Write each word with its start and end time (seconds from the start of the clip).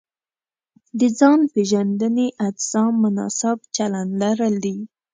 د 0.99 1.01
ځان 1.19 1.39
پېژندنې 1.53 2.27
اجزا 2.47 2.83
مناسب 3.03 3.57
چلند 3.75 4.11
لرل 4.21 4.55
دي. 4.65 4.77